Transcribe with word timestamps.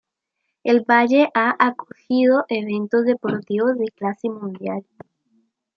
El 0.63 0.81
valle 0.81 1.29
ha 1.35 1.55
acogido 1.63 2.45
eventos 2.49 3.05
deportivos 3.05 3.77
de 3.77 3.85
clase 3.91 4.31
mundial. 4.31 4.83